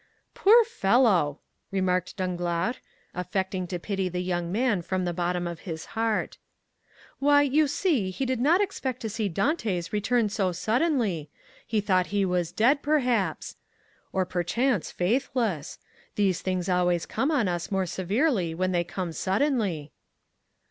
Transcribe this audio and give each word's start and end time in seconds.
"Poor 0.33 0.63
fellow!" 0.63 1.37
remarked 1.69 2.17
Danglars, 2.17 2.77
affecting 3.13 3.67
to 3.67 3.77
pity 3.77 4.09
the 4.09 4.19
young 4.21 4.51
man 4.51 4.81
from 4.81 5.05
the 5.05 5.13
bottom 5.13 5.45
of 5.45 5.59
his 5.59 5.85
heart. 5.93 6.39
"Why, 7.19 7.43
you 7.43 7.67
see, 7.67 8.09
he 8.09 8.25
did 8.25 8.39
not 8.41 8.61
expect 8.61 9.01
to 9.01 9.09
see 9.09 9.29
Dantès 9.29 9.91
return 9.91 10.27
so 10.29 10.53
suddenly—he 10.53 11.81
thought 11.81 12.07
he 12.07 12.25
was 12.25 12.51
dead, 12.51 12.81
perhaps; 12.81 13.57
or 14.11 14.25
perchance 14.25 14.89
faithless! 14.89 15.77
These 16.15 16.41
things 16.41 16.67
always 16.67 17.05
come 17.05 17.29
on 17.29 17.47
us 17.47 17.69
more 17.69 17.85
severely 17.85 18.55
when 18.55 18.71
they 18.71 18.83
come 18.83 19.11
suddenly." 19.11 19.91